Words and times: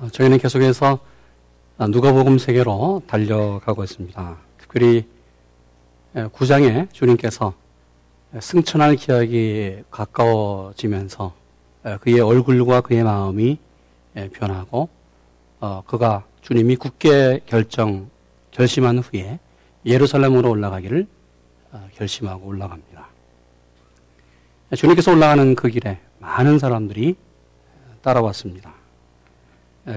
어, 0.00 0.08
저희는 0.12 0.38
계속해서 0.38 1.00
누가복음 1.90 2.38
세계로 2.38 3.02
달려가고 3.08 3.82
있습니다. 3.82 4.36
특별히 4.58 5.06
9장에 6.14 6.92
주님께서 6.92 7.54
승천할 8.40 8.94
기약이 8.94 9.82
가까워지면서 9.90 11.34
그의 12.00 12.20
얼굴과 12.20 12.82
그의 12.82 13.02
마음이 13.02 13.58
변하고 14.32 14.88
어, 15.60 15.82
그가 15.86 16.24
주님이 16.42 16.76
굳게 16.76 17.40
결정 17.46 18.08
결심한 18.52 18.98
후에 18.98 19.40
예루살렘으로 19.84 20.50
올라가기를 20.50 21.06
어, 21.72 21.88
결심하고 21.94 22.46
올라갑니다. 22.46 23.08
주님께서 24.76 25.12
올라가는 25.12 25.54
그 25.56 25.68
길에 25.68 25.98
많은 26.20 26.60
사람들이 26.60 27.16
따라왔습니다. 28.02 28.77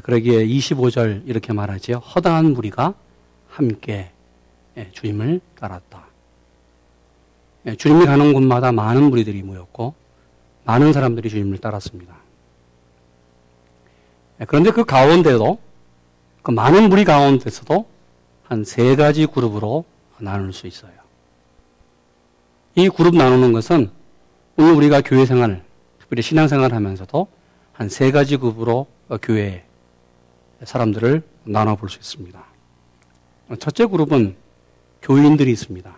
그러기에 0.03 0.45
25절 0.45 1.23
이렇게 1.27 1.51
말하지요. 1.53 1.97
허다한 1.97 2.53
무리가 2.53 2.93
함께 3.49 4.11
주님을 4.93 5.41
따랐다. 5.59 6.05
주님이 7.77 8.05
가는 8.05 8.33
곳마다 8.33 8.71
많은 8.71 9.03
무리들이 9.09 9.43
모였고 9.43 9.93
많은 10.63 10.93
사람들이 10.93 11.29
주님을 11.29 11.57
따랐습니다. 11.57 12.15
그런데 14.47 14.71
그 14.71 14.85
가운데도 14.85 15.59
그 16.41 16.51
많은 16.51 16.89
무리 16.89 17.03
가운데서도 17.03 17.85
한 18.43 18.63
세 18.65 18.95
가지 18.95 19.25
그룹으로 19.27 19.85
나눌 20.17 20.51
수 20.53 20.67
있어요. 20.67 20.91
이 22.75 22.89
그룹 22.89 23.15
나누는 23.15 23.53
것은 23.53 23.89
오늘 24.57 24.73
우리가 24.73 25.01
교회 25.01 25.25
생활, 25.25 25.63
특별히 25.99 26.21
신앙 26.21 26.47
생활 26.47 26.73
하면서도 26.73 27.27
한 27.73 27.89
세 27.89 28.11
가지 28.11 28.37
그룹으로 28.37 28.87
교회 29.21 29.63
사람들을 30.63 31.23
나눠볼 31.43 31.89
수 31.89 31.99
있습니다. 31.99 32.43
첫째 33.59 33.85
그룹은 33.85 34.35
교인들이 35.01 35.51
있습니다. 35.51 35.95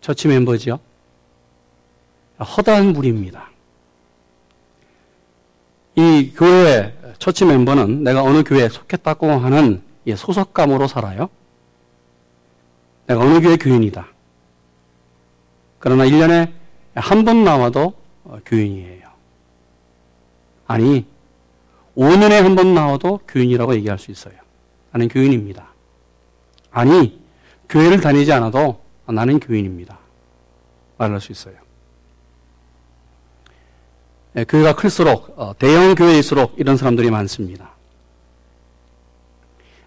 처치 0.00 0.28
멤버지요. 0.28 0.78
허다한 2.38 2.92
무리입니다. 2.92 3.48
이 5.94 6.32
교회 6.36 6.94
처치 7.18 7.44
멤버는 7.46 8.04
내가 8.04 8.22
어느 8.22 8.42
교회에 8.44 8.68
속했다고 8.68 9.30
하는 9.30 9.82
소속감으로 10.14 10.86
살아요. 10.86 11.28
내가 13.06 13.20
어느 13.20 13.40
교회 13.40 13.56
교인이다. 13.56 14.06
그러나 15.78 16.04
1년에 16.04 16.52
한 16.94 17.24
번 17.24 17.44
나와도 17.44 17.94
교인이에요. 18.44 19.06
아니, 20.66 21.06
5년에 21.96 22.42
한 22.42 22.54
번 22.54 22.74
나와도 22.74 23.20
교인이라고 23.28 23.74
얘기할 23.76 23.98
수 23.98 24.10
있어요. 24.10 24.34
나는 24.92 25.08
교인입니다. 25.08 25.68
아니, 26.70 27.20
교회를 27.68 28.00
다니지 28.00 28.32
않아도 28.32 28.80
나는 29.06 29.40
교인입니다. 29.40 29.98
말할 30.98 31.20
수 31.20 31.32
있어요. 31.32 31.54
예, 34.36 34.44
교회가 34.44 34.74
클수록 34.76 35.32
어, 35.38 35.54
대형 35.58 35.94
교회일수록 35.94 36.54
이런 36.58 36.76
사람들이 36.76 37.10
많습니다. 37.10 37.70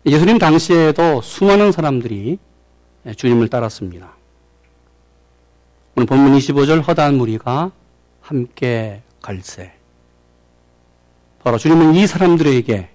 예수님 0.05 0.39
당시에도 0.39 1.21
수많은 1.21 1.71
사람들이 1.71 2.39
예, 3.05 3.13
주님을 3.13 3.49
따랐습니다. 3.49 4.13
오늘 5.95 6.07
본문 6.07 6.38
25절 6.38 6.85
허다한 6.88 7.16
무리가 7.16 7.72
함께 8.22 9.01
갈세. 9.22 9.78
바로 11.49 11.57
주님은 11.57 11.95
이 11.95 12.05
사람들에게 12.05 12.89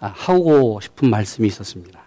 아, 0.00 0.06
하고 0.16 0.80
싶은 0.80 1.10
말씀이 1.10 1.46
있었습니다. 1.48 2.00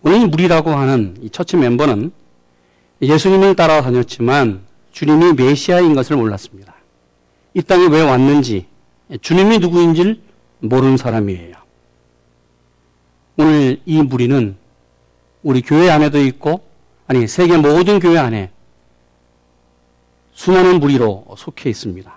오늘 0.00 0.22
이 0.22 0.24
무리라고 0.24 0.70
하는 0.70 1.18
이 1.20 1.28
처치 1.28 1.58
멤버는 1.58 2.12
예수님을 3.02 3.56
따라 3.56 3.82
다녔지만 3.82 4.62
주님이 4.92 5.34
메시아인 5.34 5.94
것을 5.94 6.16
몰랐습니다. 6.16 6.74
이 7.52 7.60
땅에 7.60 7.88
왜 7.88 8.00
왔는지, 8.00 8.64
주님이 9.20 9.58
누구인지를 9.58 10.18
모르는 10.60 10.96
사람이에요. 10.96 11.54
오늘 13.36 13.82
이 13.84 14.00
무리는 14.00 14.56
우리 15.42 15.60
교회 15.60 15.90
안에도 15.90 16.18
있고, 16.22 16.62
아니, 17.06 17.28
세계 17.28 17.58
모든 17.58 18.00
교회 18.00 18.16
안에 18.16 18.50
수많은 20.32 20.80
무리로 20.80 21.26
속해 21.36 21.68
있습니다. 21.68 22.15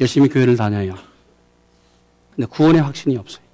열심히 0.00 0.28
교회를 0.28 0.56
다녀요. 0.56 0.94
근데 2.34 2.46
구원의 2.46 2.82
확신이 2.82 3.16
없어요. 3.16 3.44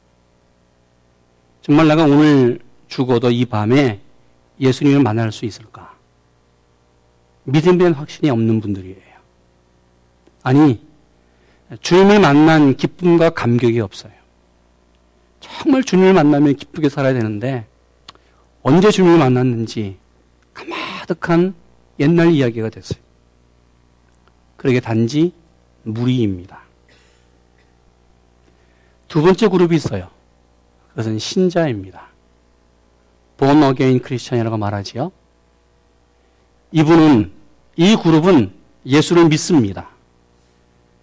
정말 1.61 1.87
내가 1.89 2.05
오늘 2.05 2.61
죽어도 2.89 3.31
이 3.31 3.45
밤에 3.45 4.01
예수님을 4.59 5.03
만날 5.03 5.31
수 5.31 5.45
있을까? 5.45 5.95
믿음의 7.45 7.93
확신이 7.93 8.31
없는 8.31 8.61
분들이에요. 8.61 9.13
아니, 10.43 10.85
주님을 11.81 12.21
만난 12.21 12.77
기쁨과 12.77 13.31
감격이 13.31 13.81
없어요. 13.81 14.13
정말 15.41 15.83
주님을 15.83 16.13
만나면 16.13 16.57
기쁘게 16.57 16.89
살아야 16.89 17.13
되는데, 17.13 17.67
언제 18.63 18.91
주님을 18.91 19.19
만났는지 19.19 19.97
가마득한 20.55 21.55
옛날 22.01 22.33
이야기가 22.33 22.69
됐어요. 22.69 23.01
그렇게 24.57 24.81
단지 24.81 25.33
무리입니다. 25.83 26.61
두 29.09 29.23
번째 29.23 29.49
그룹이 29.49 29.77
있어요. 29.77 30.09
그것은 30.91 31.19
신자입니다. 31.19 32.09
born 33.37 33.63
again 33.63 34.01
Christian이라고 34.01 34.57
말하지요. 34.57 35.13
이분은 36.73 37.33
이 37.77 37.97
그룹은 37.97 38.55
예수를 38.87 39.29
믿습니다. 39.29 39.89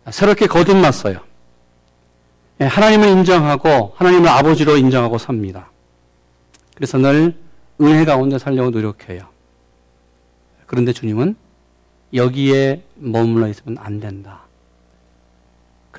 새롭게 0.10 0.48
거듭났어요. 0.48 1.20
예, 2.62 2.66
하나님을 2.66 3.08
인정하고 3.08 3.94
하나님을 3.96 4.28
아버지로 4.28 4.78
인정하고 4.78 5.18
삽니다. 5.18 5.70
그래서 6.76 6.98
늘 6.98 7.38
은혜 7.82 8.06
가운데 8.06 8.38
살려고 8.38 8.72
노력해요. 8.72 9.28
그런데 10.66 10.94
주님은 10.94 11.36
여기에 12.14 12.84
머물러 12.96 13.48
있으면 13.48 13.78
안 13.80 14.00
된다. 14.00 14.49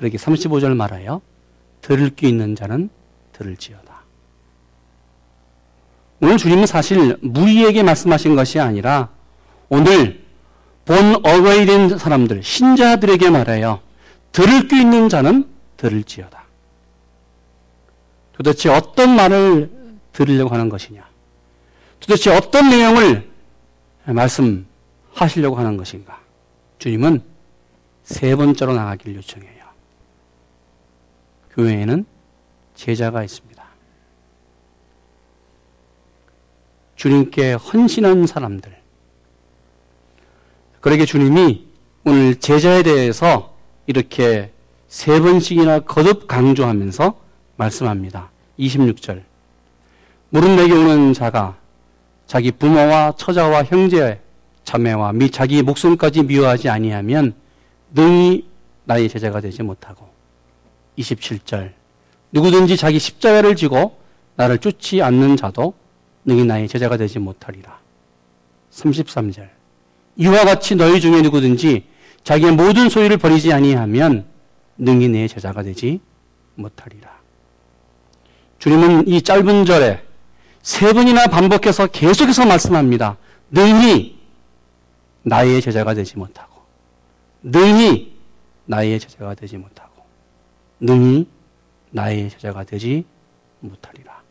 그러기 0.01 0.17
35절 0.17 0.75
말아요. 0.75 1.21
들을 1.81 2.09
귀 2.15 2.27
있는 2.27 2.55
자는 2.55 2.89
들을지어다. 3.33 4.01
오늘 6.21 6.37
주님은 6.37 6.65
사실 6.65 7.17
무리에게 7.21 7.83
말씀하신 7.83 8.35
것이 8.35 8.59
아니라 8.59 9.09
오늘 9.69 10.25
본 10.85 11.23
어웨이 11.23 11.67
된 11.67 11.99
사람들, 11.99 12.41
신자들에게 12.41 13.29
말해요. 13.29 13.79
들을 14.31 14.67
귀 14.67 14.81
있는 14.81 15.07
자는 15.07 15.47
들을지어다. 15.77 16.45
도대체 18.33 18.69
어떤 18.69 19.15
말을 19.15 19.69
들으려고 20.13 20.51
하는 20.51 20.69
것이냐? 20.69 21.07
도대체 21.99 22.35
어떤 22.35 22.71
내용을 22.71 23.29
말씀하시려고 24.05 25.57
하는 25.57 25.77
것인가? 25.77 26.19
주님은 26.79 27.21
세 28.03 28.35
번째로 28.35 28.73
나가기를 28.73 29.17
요청해요. 29.17 29.60
교회에는 31.55 32.05
제자가 32.75 33.23
있습니다. 33.23 33.63
주님께 36.95 37.53
헌신한 37.53 38.27
사람들. 38.27 38.75
그러게 40.81 41.05
주님이 41.05 41.65
오늘 42.03 42.35
제자에 42.35 42.83
대해서 42.83 43.55
이렇게 43.87 44.51
세 44.87 45.19
번씩이나 45.19 45.79
거듭 45.79 46.27
강조하면서 46.27 47.15
말씀합니다. 47.57 48.29
26절. 48.59 49.23
물은 50.29 50.55
내게 50.55 50.73
오는 50.73 51.13
자가 51.13 51.57
자기 52.27 52.51
부모와 52.51 53.13
처자와 53.17 53.63
형제, 53.63 54.21
자매와 54.63 55.13
및 55.13 55.31
자기 55.31 55.61
목숨까지 55.61 56.23
미워하지 56.23 56.69
아니하면 56.69 57.33
능히 57.93 58.47
나의 58.85 59.09
제자가 59.09 59.41
되지 59.41 59.63
못하고 59.63 60.10
27절. 60.97 61.71
누구든지 62.31 62.77
자기 62.77 62.99
십자가를 62.99 63.55
지고 63.55 63.99
나를 64.35 64.57
쫓지 64.57 65.01
않는 65.01 65.37
자도 65.37 65.73
능히 66.25 66.45
나의 66.45 66.67
제자가 66.67 66.97
되지 66.97 67.19
못하리라. 67.19 67.79
33절. 68.71 69.49
이와 70.17 70.45
같이 70.45 70.75
너희 70.75 71.01
중에 71.01 71.21
누구든지 71.21 71.85
자기의 72.23 72.51
모든 72.53 72.89
소유를 72.89 73.17
버리지 73.17 73.51
아니하면 73.51 74.25
능히 74.77 75.07
내 75.07 75.27
제자가 75.27 75.63
되지 75.63 75.99
못하리라. 76.55 77.09
주님은 78.59 79.07
이 79.07 79.21
짧은 79.21 79.65
절에 79.65 80.03
세 80.61 80.93
번이나 80.93 81.27
반복해서 81.27 81.87
계속해서 81.87 82.45
말씀합니다. 82.45 83.17
능히 83.49 84.19
나의 85.23 85.61
제자가 85.61 85.93
되지 85.93 86.17
못하고, 86.17 86.61
능히 87.41 88.15
나의 88.65 88.99
제자가 88.99 89.33
되지 89.33 89.57
못하고, 89.57 89.90
능히 90.81 91.27
나의 91.91 92.29
제자가 92.29 92.63
되지 92.63 93.05
못하리라. 93.59 94.21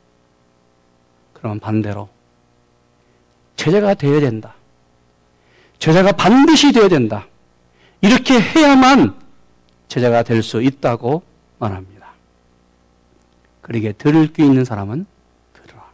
그러면 1.33 1.61
반대로 1.61 2.09
제자가 3.57 3.95
되어야 3.95 4.21
된다. 4.21 4.55
제자가 5.79 6.13
반드시 6.13 6.73
되어야 6.73 6.89
된다. 6.89 7.27
이렇게 8.03 8.39
해야만 8.41 9.19
제자가 9.89 10.23
될 10.23 10.43
수 10.43 10.61
있다고 10.63 11.23
말합니다. 11.59 12.11
그러게 13.61 13.93
들을 13.93 14.33
귀 14.33 14.43
있는 14.43 14.65
사람은 14.65 15.07
들으라. 15.53 15.91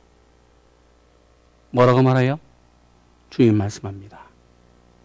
뭐라고 1.70 2.03
말해요? 2.03 2.38
주님 3.31 3.56
말씀합니다. 3.56 4.20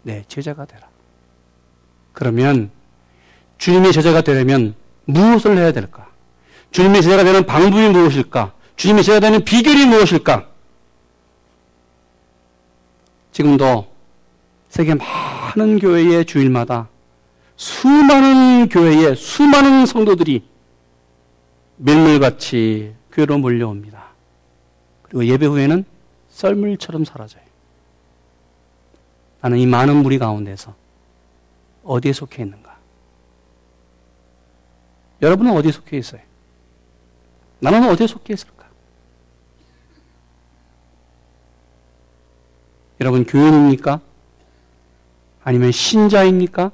내 0.03 0.23
제자가 0.27 0.65
되라. 0.65 0.87
그러면 2.13 2.71
주님의 3.57 3.91
제자가 3.91 4.21
되려면 4.21 4.75
무엇을 5.05 5.57
해야 5.57 5.71
될까? 5.71 6.09
주님의 6.71 7.01
제자가 7.01 7.23
되는 7.23 7.45
방법이 7.45 7.89
무엇일까? 7.89 8.53
주님의 8.75 9.03
제자가 9.03 9.19
되는 9.19 9.43
비결이 9.43 9.85
무엇일까? 9.85 10.47
지금도 13.31 13.87
세계 14.69 14.95
많은 14.95 15.79
교회의 15.79 16.25
주일마다 16.25 16.87
수많은 17.55 18.69
교회의 18.69 19.15
수많은 19.15 19.85
성도들이 19.85 20.43
밀물같이 21.77 22.93
교회로 23.11 23.37
몰려옵니다. 23.37 24.03
그리고 25.03 25.25
예배 25.25 25.45
후에는 25.45 25.83
썰물처럼 26.29 27.05
사라져요. 27.05 27.43
나는 29.41 29.57
이 29.57 29.65
많은 29.65 29.97
무리 29.97 30.17
가운데서 30.17 30.73
어디에 31.83 32.13
속해 32.13 32.43
있는가? 32.43 32.70
여러분은 35.21 35.51
어디에 35.53 35.71
속해 35.71 35.97
있어요? 35.97 36.21
나는 37.59 37.87
어디에 37.89 38.07
속해 38.07 38.33
있을까? 38.33 38.65
여러분 42.99 43.25
교인입니까? 43.25 43.99
아니면 45.43 45.71
신자입니까? 45.71 46.71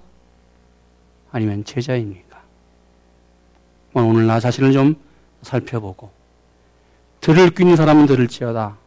아니면 1.31 1.63
제자입니까? 1.63 2.41
오늘 3.93 4.27
나 4.27 4.39
자신을 4.39 4.73
좀 4.73 4.95
살펴보고 5.41 6.11
들을 7.21 7.49
귀 7.51 7.63
있는 7.63 7.75
사람은 7.75 8.05
들을지어다. 8.05 8.77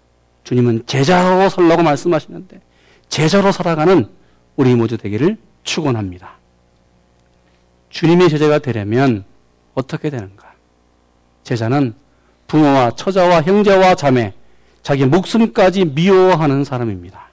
주님은 0.45 0.87
제자로 0.87 1.49
살라고 1.49 1.83
말씀하시는데 1.83 2.61
제자로 3.09 3.53
살아가는 3.53 4.09
우리 4.57 4.75
모두 4.75 4.97
되기를 4.97 5.37
축원합니다. 5.65 6.39
주님의 7.91 8.29
제자가 8.29 8.61
되려면 8.61 9.25
어떻게 9.81 10.11
되는가? 10.11 10.53
제자는 11.43 11.95
부모와 12.47 12.93
처자와 12.93 13.43
형제와 13.43 13.95
자매, 13.95 14.35
자기 14.83 15.05
목숨까지 15.07 15.87
미워하는 15.87 16.65
사람입니다. 16.65 17.29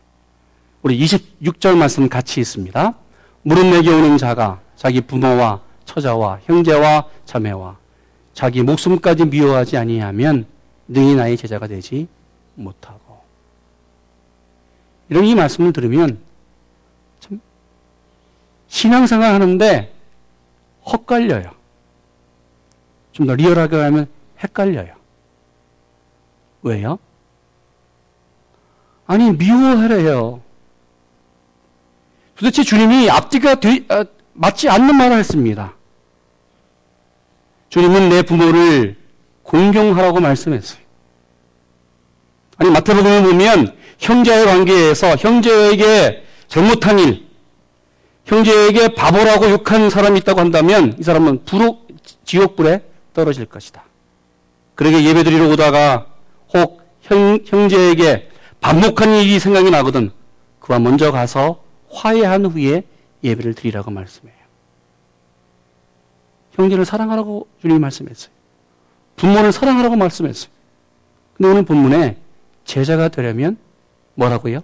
우리 0.82 1.00
26절 1.00 1.78
말씀 1.78 2.08
같이 2.08 2.40
있습니다. 2.40 2.94
무릎 3.44 3.66
내게 3.68 3.90
오는 3.90 4.18
자가 4.18 4.62
자기 4.76 5.02
부모와 5.02 5.62
처자와 5.86 6.40
형제와 6.44 7.06
자매와 7.26 7.78
자기 8.34 8.62
목숨까지 8.62 9.26
미워하지 9.26 9.78
아니하면 9.78 10.46
능히 10.88 11.16
나의 11.16 11.38
제자가 11.38 11.68
되지 11.68 12.08
못하고 12.56 13.22
이런 15.10 15.26
이 15.26 15.34
말씀을 15.36 15.74
들으면 15.74 16.20
참 17.20 17.40
신앙생활 18.68 19.34
하는데 19.34 19.94
헛갈려요. 20.86 21.57
좀 23.18 23.26
더 23.26 23.34
리얼하게 23.34 23.76
하면 23.76 24.08
헷갈려요. 24.44 24.94
왜요? 26.62 27.00
아니 29.08 29.32
미워하래요. 29.32 30.42
도대체 32.36 32.64
주님이 32.64 33.10
앞뒤가 33.10 33.56
되, 33.56 33.84
아, 33.90 34.06
맞지 34.34 34.70
않는 34.70 34.96
말을 34.96 35.18
했습니다. 35.18 35.74
주님은 37.70 38.10
내 38.10 38.22
부모를 38.22 38.96
공경하라고 39.42 40.20
말씀했어요. 40.20 40.80
아니 42.58 42.70
마태복음에 42.70 43.24
보면 43.24 43.76
형제의 43.98 44.46
관계에서 44.46 45.16
형제에게 45.16 46.24
잘못한 46.48 47.00
일, 47.00 47.26
형제에게 48.26 48.90
바보라고 48.90 49.50
욕한 49.50 49.90
사람이 49.90 50.20
있다고 50.20 50.40
한다면 50.40 50.96
이 51.00 51.04
사람은 51.04 51.46
불옥 51.46 51.88
지옥불에 52.26 52.84
떨어질 53.18 53.48
것이다. 53.48 53.84
그러게 54.76 55.04
예배드리러 55.04 55.50
오다가 55.50 56.06
혹 56.54 56.84
형, 57.02 57.40
형제에게 57.44 58.30
반복한 58.62 59.16
일이 59.16 59.40
생각이 59.40 59.72
나거든 59.72 60.12
그와 60.60 60.78
먼저 60.78 61.12
가서 61.12 61.64
화해한 61.90 62.46
후에 62.46 62.84
예배를 63.24 63.56
드리라고 63.56 63.90
말씀해요. 63.90 64.38
형제를 66.52 66.86
사랑하라고 66.86 67.48
주님이 67.60 67.80
말씀했어요. 67.80 68.32
부모를 69.16 69.52
사랑하라고 69.52 69.96
말씀했어요. 69.96 70.52
근데 71.34 71.50
오늘 71.50 71.66
본문에 71.66 72.18
제자가 72.66 73.08
되려면 73.08 73.58
뭐라고요? 74.14 74.62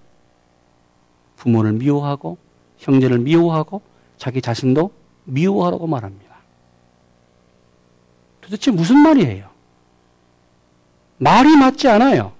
부모를 1.38 1.74
미워하고 1.74 2.38
형제를 2.78 3.18
미워하고 3.18 3.82
자기 4.20 4.44
자신도 4.44 4.92
미워하라고 5.24 5.88
말합니다. 5.88 6.23
도대체 8.44 8.72
무슨 8.72 8.98
말이에요? 8.98 9.48
말이 11.18 11.56
맞지 11.56 11.88
않아요. 11.88 12.34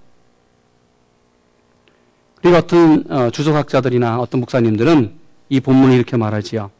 그리고 2.40 2.58
어떤 2.58 3.04
어, 3.10 3.30
주석학자들이나 3.30 4.20
어떤 4.20 4.40
목사님들은 4.40 5.14
이 5.48 5.60
본문을 5.60 5.94
이렇게 5.94 6.16
말하지요. 6.16 6.70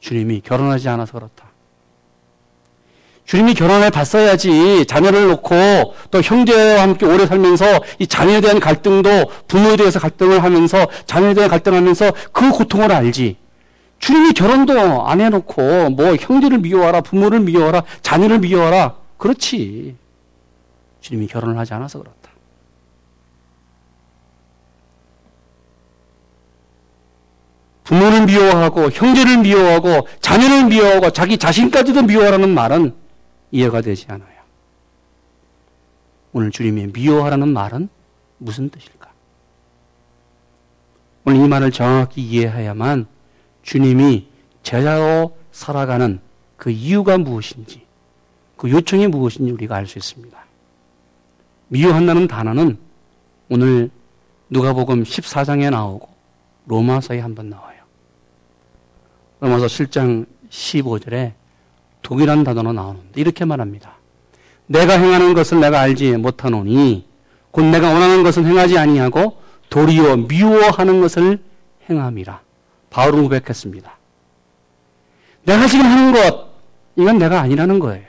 주님이 0.00 0.40
결혼하지 0.40 0.88
않아서 0.88 1.12
그렇다. 1.12 1.52
주님이 3.26 3.54
결혼해 3.54 3.90
봤어야지 3.90 4.84
자녀를 4.86 5.28
놓고 5.28 5.94
또 6.10 6.20
형제와 6.20 6.82
함께 6.82 7.06
오래 7.06 7.26
살면서 7.26 7.82
이 7.98 8.06
자녀에 8.06 8.40
대한 8.40 8.58
갈등도 8.58 9.30
부모에 9.46 9.76
대해서 9.76 10.00
갈등을 10.00 10.42
하면서 10.42 10.86
자녀에 11.06 11.34
대한 11.34 11.48
갈등하면서 11.48 12.12
그 12.32 12.50
고통을 12.50 12.90
알지. 12.90 13.36
주님이 14.02 14.32
결혼도 14.32 15.06
안 15.06 15.20
해놓고 15.20 15.90
뭐 15.90 16.16
형제를 16.16 16.58
미워하라, 16.58 17.02
부모를 17.02 17.38
미워하라, 17.38 17.84
자녀를 18.02 18.40
미워하라. 18.40 18.96
그렇지. 19.16 19.96
주님이 21.00 21.28
결혼을 21.28 21.56
하지 21.56 21.72
않아서 21.74 22.00
그렇다. 22.00 22.32
부모를 27.84 28.26
미워하고 28.26 28.90
형제를 28.90 29.38
미워하고 29.38 30.08
자녀를 30.20 30.64
미워하고 30.64 31.10
자기 31.10 31.38
자신까지도 31.38 32.02
미워하라는 32.02 32.52
말은 32.52 32.96
이해가 33.52 33.82
되지 33.82 34.06
않아요. 34.08 34.26
오늘 36.32 36.50
주님의 36.50 36.88
미워하라는 36.88 37.46
말은 37.46 37.88
무슨 38.38 38.68
뜻일까? 38.68 39.12
오늘 41.24 41.44
이 41.44 41.48
말을 41.48 41.70
정확히 41.70 42.20
이해해야만 42.20 43.11
주님이 43.62 44.26
제자로 44.62 45.36
살아가는 45.52 46.20
그 46.56 46.70
이유가 46.70 47.18
무엇인지, 47.18 47.82
그 48.56 48.70
요청이 48.70 49.08
무엇인지 49.08 49.52
우리가 49.52 49.76
알 49.76 49.86
수 49.86 49.98
있습니다. 49.98 50.38
미워한다는 51.68 52.28
단어는 52.28 52.78
오늘 53.48 53.90
누가복음 54.50 55.04
14장에 55.04 55.70
나오고 55.70 56.08
로마서에 56.66 57.20
한 57.20 57.34
번 57.34 57.48
나와요. 57.50 57.82
로마서 59.40 59.66
7장 59.66 60.26
15절에 60.50 61.32
독이라는 62.02 62.44
단어가 62.44 62.72
나오는데 62.72 63.20
이렇게 63.20 63.44
말합니다. 63.44 63.94
내가 64.66 64.98
행하는 64.98 65.34
것을 65.34 65.60
내가 65.60 65.80
알지 65.80 66.16
못하노니 66.18 67.06
곧 67.50 67.62
내가 67.64 67.92
원하는 67.92 68.22
것은 68.22 68.44
행하지 68.44 68.78
아니하고 68.78 69.38
도리어 69.70 70.16
미워하는 70.16 71.00
것을 71.00 71.42
행함이라. 71.88 72.40
바울은 72.92 73.22
고백했습니다. 73.22 73.98
내가 75.44 75.66
지금 75.66 75.86
하는 75.86 76.12
것 76.12 76.52
이건 76.96 77.18
내가 77.18 77.40
아니라는 77.40 77.78
거예요. 77.78 78.04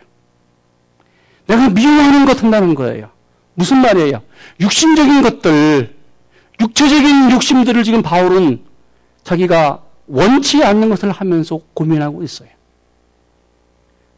내가 1.47 1.69
미워하는 1.69 2.25
것 2.25 2.43
한다는 2.43 2.75
거예요. 2.75 3.09
무슨 3.55 3.77
말이에요? 3.77 4.21
육신적인 4.59 5.21
것들, 5.21 5.95
육체적인 6.61 7.31
욕심들을 7.31 7.83
지금 7.83 8.01
바울은 8.01 8.63
자기가 9.23 9.81
원치 10.07 10.63
않는 10.63 10.89
것을 10.89 11.11
하면서 11.11 11.59
고민하고 11.73 12.23
있어요. 12.23 12.49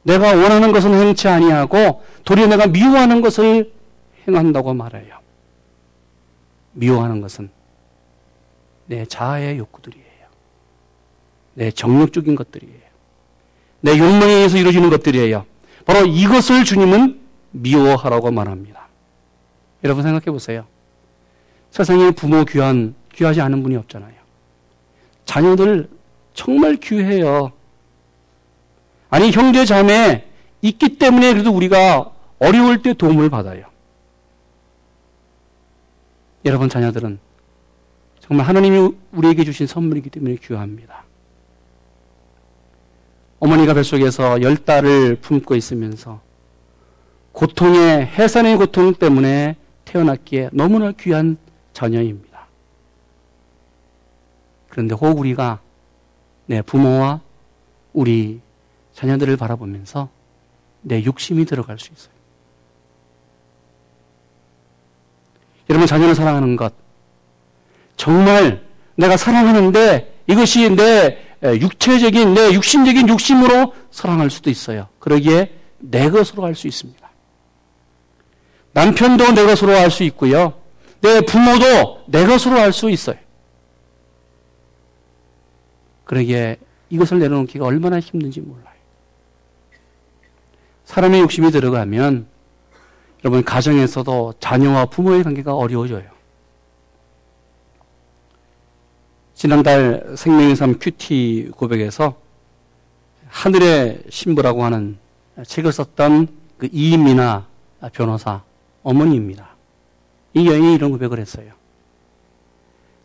내가 0.04 0.36
원하는 0.36 0.72
것은 0.72 0.94
행치 0.94 1.28
아니하고 1.28 2.04
도리어 2.26 2.48
내가 2.48 2.68
미워하는 2.68 3.22
것을 3.22 3.72
행한다고 4.28 4.74
말해요. 4.74 5.20
미워하는 6.74 7.22
것은 7.22 7.50
내 8.88 9.06
자아의 9.06 9.58
욕구들이에요. 9.58 10.05
내 11.56 11.72
정력적인 11.72 12.36
것들이에요. 12.36 12.86
내 13.82 13.98
욕망에 13.98 14.34
의해서 14.34 14.58
이루어지는 14.58 14.90
것들이에요. 14.90 15.46
바로 15.86 16.06
이것을 16.06 16.64
주님은 16.64 17.20
미워하라고 17.52 18.32
말합니다. 18.32 18.88
여러분 19.84 20.04
생각해 20.04 20.26
보세요. 20.26 20.66
세상에 21.72 22.12
부모 22.12 22.46
귀한, 22.46 22.96
귀하지 23.14 23.42
않은 23.42 23.64
분이 23.64 23.76
없잖아요. 23.78 24.14
자녀들 25.26 25.90
정말 26.34 26.76
귀해요. 26.78 27.52
아니, 29.10 29.32
형제, 29.32 29.66
자매 29.66 30.26
있기 30.62 30.98
때문에 30.98 31.34
그래도 31.34 31.52
우리가 31.52 32.12
어려울 32.40 32.82
때 32.82 32.94
도움을 32.94 33.30
받아요. 33.30 33.66
여러분 36.44 36.70
자녀들은 36.70 37.20
정말 38.20 38.48
하나님이 38.48 38.94
우리에게 39.12 39.44
주신 39.44 39.68
선물이기 39.68 40.10
때문에 40.10 40.36
귀합니다. 40.44 41.05
어머니가 43.46 43.76
뱃속에서 43.76 44.42
열 44.42 44.58
달을 44.58 45.18
품고 45.18 45.56
있으면서 45.56 46.20
고통의 47.32 48.08
해산의 48.08 48.58
고통 48.58 48.96
때문에 48.96 49.56
태어났기에 49.86 50.50
너무나 50.52 50.92
귀한 50.94 51.38
자녀입니다. 51.72 52.48
그런데 54.70 54.96
혹 54.96 55.20
우리가 55.20 55.60
내 56.48 56.64
부모와 56.64 57.22
우리 57.94 58.42
자녀들을 58.94 59.38
바라보면서 59.38 60.10
내 60.82 61.06
욕심이 61.06 61.46
들어갈 61.46 61.78
수 61.78 61.94
있어요. 61.94 62.16
여러분 65.70 65.88
자녀를 65.88 66.16
사랑하는 66.16 66.56
것 66.56 66.74
정말 67.96 68.66
내가 68.96 69.18
사랑하는데 69.18 70.24
이것이 70.28 70.76
내 70.76 71.25
육체적인 71.54 72.34
내 72.34 72.54
육신적인 72.54 73.10
욕심으로 73.10 73.74
사랑할 73.92 74.30
수도 74.30 74.50
있어요. 74.50 74.88
그러기에 75.00 75.52
내 75.80 76.10
것으로 76.10 76.44
할 76.44 76.56
수 76.56 76.68
있습니다. 76.68 77.10
남편도 78.74 79.32
내 79.34 79.46
것으로 79.46 79.74
할 79.74 79.90
수 79.92 80.04
있고요. 80.04 80.54
내 81.02 81.22
부모도 81.22 82.04
내 82.08 82.26
것으로 82.26 82.58
할 82.58 82.74
수 82.74 82.90
있어요. 82.90 83.18
그러기에 86.06 86.58
이것을 86.90 87.20
내려놓기가 87.20 87.66
얼마나 87.66 88.00
힘든지 88.00 88.42
몰라요. 88.42 88.76
사람의 90.86 91.22
욕심이 91.22 91.52
들어가면 91.52 92.28
여러분 93.24 93.44
가정에서도 93.44 94.36
자녀와 94.40 94.86
부모의 94.86 95.24
관계가 95.24 95.56
어려워져요. 95.56 96.15
지난달 99.46 100.16
생명의 100.18 100.56
삶 100.56 100.80
큐티 100.80 101.52
고백에서 101.56 102.16
하늘의 103.28 104.06
신부라고 104.10 104.64
하는 104.64 104.98
책을 105.46 105.72
썼던 105.72 106.30
그 106.58 106.68
이민아 106.72 107.46
변호사 107.94 108.42
어머니입니다. 108.82 109.50
이 110.34 110.48
여인이 110.48 110.74
이런 110.74 110.90
고백을 110.90 111.20
했어요. 111.20 111.52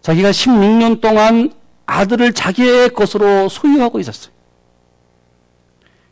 자기가 0.00 0.30
16년 0.30 1.02
동안 1.02 1.52
아들을 1.84 2.32
자기의 2.32 2.94
것으로 2.94 3.50
소유하고 3.50 4.00
있었어요. 4.00 4.32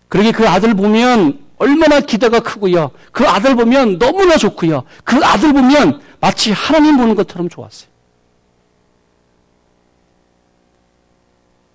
그러게 0.08 0.32
그 0.32 0.46
아들 0.46 0.74
보면 0.74 1.42
얼마나 1.56 2.00
기대가 2.00 2.40
크고요. 2.40 2.90
그 3.12 3.26
아들 3.26 3.56
보면 3.56 3.98
너무나 3.98 4.36
좋고요. 4.36 4.84
그 5.04 5.24
아들 5.24 5.54
보면 5.54 6.02
마치 6.20 6.52
하나님 6.52 6.98
보는 6.98 7.14
것처럼 7.14 7.48
좋았어요. 7.48 7.88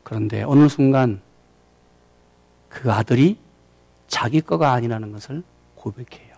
그런데 0.04 0.44
어느 0.44 0.68
순간 0.68 1.22
그 2.70 2.92
아들이 2.92 3.38
자기 4.08 4.42
거가 4.42 4.74
아니라는 4.74 5.12
것을 5.12 5.44
고백해요. 5.76 6.36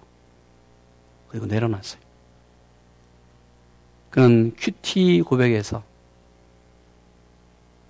그리고 1.28 1.46
내려놨어요. 1.46 2.02
그는 4.10 4.54
큐티 4.58 5.24
고백에서 5.26 5.84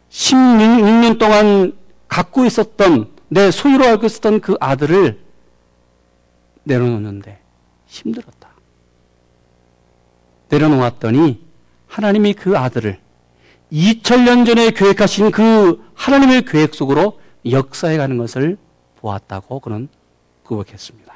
16년 0.09 1.19
동안 1.19 1.77
갖고 2.07 2.45
있었던 2.45 3.11
내 3.27 3.51
소유로 3.51 3.85
알고 3.85 4.05
있었던 4.05 4.39
그 4.39 4.55
아들을 4.59 5.19
내려놓는데 6.63 7.39
힘들었다. 7.85 8.49
내려놓았더니 10.49 11.45
하나님이 11.87 12.33
그 12.33 12.57
아들을 12.57 12.99
2000년 13.71 14.45
전에 14.45 14.71
계획하신 14.71 15.31
그 15.31 15.83
하나님의 15.95 16.45
계획 16.45 16.73
속으로 16.75 17.19
역사해 17.49 17.97
가는 17.97 18.17
것을 18.17 18.57
보았다고 18.97 19.59
그는 19.59 19.87
고백했습니다. 20.43 21.13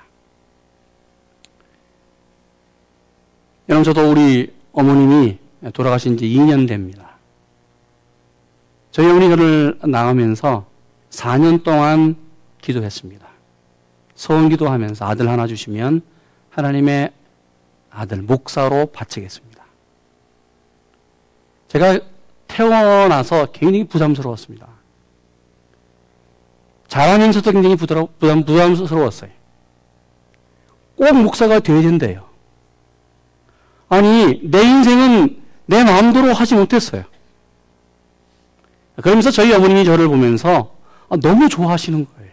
여러분, 3.70 3.84
저도 3.84 4.10
우리 4.10 4.52
어머님이 4.72 5.38
돌아가신 5.74 6.18
지 6.18 6.26
2년 6.26 6.68
됩니다. 6.68 7.18
저희 8.92 9.08
어머니 9.08 9.30
저를 9.30 9.80
나가면서 9.84 10.66
4년 11.12 11.64
동안 11.64 12.16
기도했습니다. 12.62 13.28
소원 14.16 14.50
기도하면서 14.50 15.06
아들 15.06 15.30
하나 15.30 15.48
주시면 15.48 16.02
하나님의 16.50 17.12
아들 17.92 18.22
목사로 18.22 18.88
바치겠습니다. 18.88 19.64
제가 21.68 22.00
태어나서 22.50 23.46
굉장히 23.54 23.86
부담스러웠습니다. 23.86 24.68
자라면서도 26.90 27.52
굉장히 27.52 27.76
부담, 27.78 28.08
부담, 28.20 28.44
부담스러웠어요. 28.44 29.30
꼭 30.98 31.16
목사가 31.16 31.60
되어야 31.60 31.84
된대요. 31.84 32.26
아니, 33.88 34.42
내 34.44 34.62
인생은 34.62 35.42
내 35.68 35.84
마음대로 35.84 36.34
하지 36.34 36.56
못했어요. 36.56 37.04
그러면서 38.98 39.32
저희 39.32 39.54
어머님이 39.54 39.86
저를 39.86 40.08
보면서 40.08 40.76
아, 41.08 41.16
너무 41.16 41.48
좋아하시는 41.48 42.06
거예요. 42.06 42.30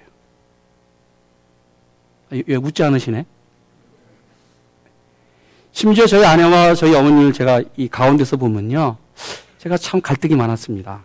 왜 2.46 2.56
웃지 2.56 2.82
않으시네? 2.82 3.24
심지어 5.72 6.06
저희 6.06 6.24
아내와 6.24 6.74
저희 6.74 6.94
어머니를 6.94 7.34
제가 7.34 7.62
이 7.76 7.86
가운데서 7.86 8.38
보면요. 8.38 8.96
제가 9.66 9.76
참 9.78 10.00
갈등이 10.00 10.36
많았습니다. 10.36 11.02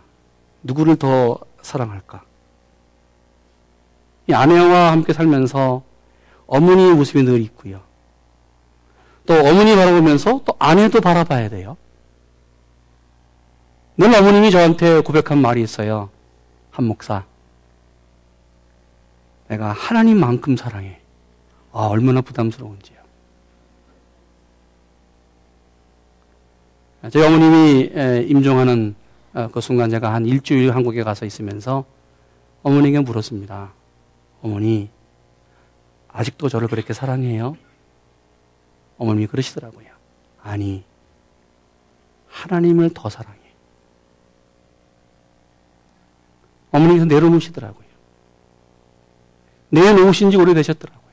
누구를 0.62 0.94
더 0.94 1.36
사랑할까? 1.62 2.22
이 4.28 4.32
아내와 4.32 4.92
함께 4.92 5.12
살면서 5.12 5.82
어머니의 6.46 6.94
모습이 6.94 7.24
늘 7.24 7.40
있고요. 7.40 7.80
또 9.26 9.34
어머니 9.34 9.74
바라보면서 9.74 10.42
또 10.44 10.54
아내도 10.60 11.00
바라봐야 11.00 11.48
돼요. 11.48 11.76
늘 13.96 14.14
어머님이 14.14 14.52
저한테 14.52 15.00
고백한 15.00 15.42
말이 15.42 15.60
있어요. 15.60 16.10
한 16.70 16.84
목사. 16.84 17.24
내가 19.48 19.72
하나님만큼 19.72 20.56
사랑해. 20.56 21.00
아, 21.72 21.86
얼마나 21.86 22.20
부담스러운지요. 22.20 23.01
저희 27.10 27.24
어머님이 27.24 28.28
임종하는 28.28 28.94
어, 29.34 29.48
그 29.50 29.60
순간 29.60 29.90
제가 29.90 30.12
한 30.12 30.26
일주일 30.26 30.74
한국에 30.74 31.02
가서 31.02 31.24
있으면서 31.24 31.84
어머니에게 32.62 33.00
물었습니다. 33.00 33.72
어머니, 34.42 34.90
아직도 36.08 36.48
저를 36.48 36.68
그렇게 36.68 36.92
사랑해요? 36.92 37.56
어머님이 38.98 39.26
그러시더라고요. 39.26 39.88
아니, 40.42 40.84
하나님을 42.28 42.90
더 42.94 43.08
사랑해. 43.08 43.38
어머니께서 46.70 47.06
내려놓으시더라고요. 47.06 47.86
내놓으신 49.70 50.30
지 50.30 50.36
오래되셨더라고요. 50.36 51.12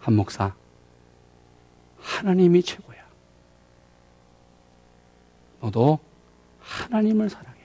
한 0.00 0.14
목사, 0.14 0.54
하나님이 2.00 2.62
최고야. 2.62 2.89
너도 5.60 5.98
하나님을 6.60 7.28
사랑해. 7.28 7.58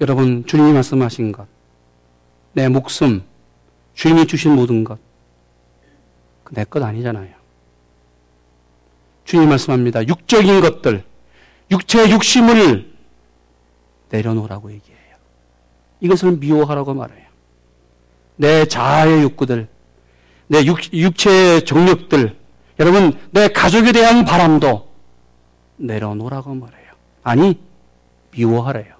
여러분, 0.00 0.44
주님이 0.44 0.72
말씀하신 0.72 1.32
것, 1.32 1.46
내 2.52 2.68
목숨, 2.68 3.22
주님이 3.94 4.26
주신 4.26 4.54
모든 4.54 4.84
것, 4.84 4.98
그내것 6.42 6.82
아니잖아요. 6.82 7.34
주님 9.24 9.48
말씀합니다. 9.48 10.06
육적인 10.06 10.60
것들, 10.60 11.04
육체의 11.70 12.10
욕심을 12.10 12.92
내려놓으라고 14.10 14.72
얘기해요. 14.72 15.16
이것을 16.00 16.32
미워하라고 16.32 16.92
말해요. 16.92 17.24
내 18.36 18.66
자아의 18.66 19.22
욕구들, 19.22 19.68
내 20.46 20.64
육, 20.64 20.92
육체의 20.92 21.64
정력들, 21.64 22.38
여러분, 22.80 23.18
내 23.30 23.48
가족에 23.48 23.92
대한 23.92 24.24
바람도 24.24 24.88
내려놓으라고 25.76 26.54
말해요. 26.54 26.92
아니, 27.22 27.58
미워하래요. 28.32 28.94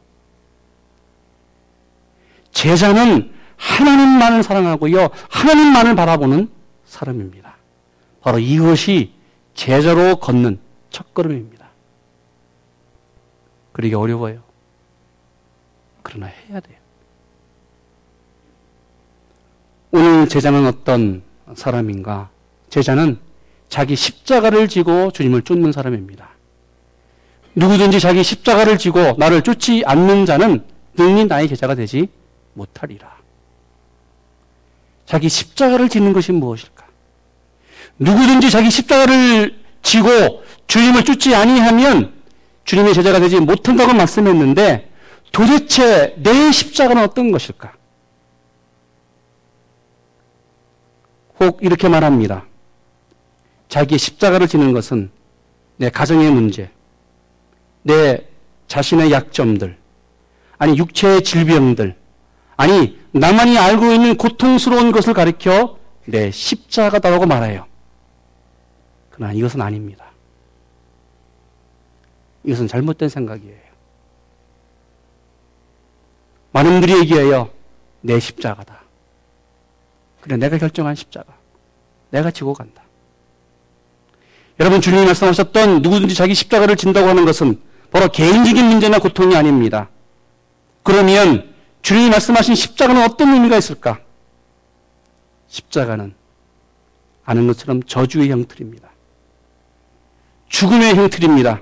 제자는 2.53 3.33
하나님만을 3.57 4.43
사랑하고요. 4.43 5.11
하나님만을 5.29 5.97
바라보는 5.97 6.49
사람입니다. 6.87 7.57
바로 8.21 8.39
이것이 8.39 9.13
제자로 9.55 10.17
걷는 10.17 10.59
첫걸음입니다. 10.91 11.69
그러기 13.73 13.95
어려워요. 13.95 14.43
그러나 16.03 16.27
해야 16.27 16.61
돼요. 16.61 16.79
오늘 19.91 20.29
제자는 20.29 20.67
어떤 20.67 21.23
사람인가? 21.55 22.31
제자는 22.71 23.19
자기 23.69 23.97
십자가를 23.97 24.69
지고 24.69 25.11
주님을 25.11 25.43
쫓는 25.43 25.73
사람입니다. 25.73 26.31
누구든지 27.55 28.01
자기 28.01 28.23
십자가를 28.23 28.79
지고 28.79 29.15
나를 29.19 29.43
쫓지 29.43 29.83
않는 29.87 30.27
자는 30.27 30.65
능히 30.97 31.27
나의 31.27 31.49
제자가 31.49 31.75
되지 31.75 32.09
못하리라. 32.55 33.15
자기 35.07 35.29
십자가를 35.29 35.89
짓는 35.89 36.13
것이 36.13 36.33
무엇일까? 36.33 36.85
누구든지 37.99 38.51
자기 38.51 38.71
십자가를 38.71 39.63
지고 39.83 40.09
주님을 40.67 41.05
쫓지 41.05 41.35
아니하면 41.35 42.13
주님의 42.65 42.95
제자가 42.95 43.21
되지 43.21 43.39
못한다고 43.41 43.93
말씀했는데 43.93 44.91
도대체 45.31 46.15
내 46.19 46.51
십자가는 46.51 47.03
어떤 47.03 47.31
것일까? 47.31 47.73
혹 51.45 51.63
이렇게 51.63 51.89
말합니다. 51.89 52.47
자기의 53.69 53.99
십자가를 53.99 54.49
지는 54.49 54.73
것은 54.73 55.11
내 55.77 55.91
가정의 55.91 56.31
문제, 56.31 56.71
내 57.83 58.27
자신의 58.69 59.13
약점들, 59.13 59.77
아니 60.59 60.79
육체의 60.79 61.23
질병들, 61.23 61.97
아니 62.57 62.99
나만이 63.13 63.59
알고 63.59 63.93
있는 63.93 64.17
고통스러운 64.17 64.93
것을 64.93 65.13
가리켜 65.13 65.79
내 66.07 66.31
십자가다라고 66.31 67.27
말해요. 67.27 67.67
그러나 69.11 69.33
이것은 69.33 69.61
아닙니다. 69.61 70.07
이것은 72.45 72.69
잘못된 72.69 73.09
생각이에요. 73.09 73.65
많은 76.53 76.71
분들이 76.71 76.99
얘기해요. 77.01 77.51
내 78.01 78.21
십자가다. 78.21 78.84
그래, 80.25 80.39
내가 80.39 80.57
결정한 80.57 80.95
십자가. 80.95 81.35
내가 82.09 82.31
지고 82.31 82.55
간다. 82.55 82.83
여러분, 84.59 84.81
주님이 84.81 85.05
말씀하셨던 85.05 85.83
누구든지 85.83 86.15
자기 86.15 86.35
십자가를 86.35 86.77
진다고 86.77 87.09
하는 87.09 87.27
것은 87.27 87.61
바로 87.91 88.09
개인적인 88.09 88.65
문제나 88.65 89.01
고통이 89.01 89.37
아닙니다. 89.37 89.91
그러면 90.83 91.53
주님이 91.83 92.09
말씀하신 92.09 92.55
십자가는 92.55 93.05
어떤 93.05 93.35
의미가 93.35 93.59
있을까? 93.59 94.01
십자가는 95.49 96.15
아는 97.27 97.47
것처럼 97.47 97.83
저주의 97.83 98.31
형틀입니다. 98.31 98.89
죽음의 100.49 100.95
형틀입니다. 100.95 101.61